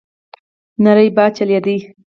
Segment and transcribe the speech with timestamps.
[0.83, 1.75] نری باد چلېده.